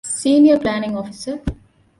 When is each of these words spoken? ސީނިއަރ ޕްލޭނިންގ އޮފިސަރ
ސީނިއަރ 0.19 0.57
ޕްލޭނިންގ 0.65 0.97
އޮފިސަރ 0.97 1.35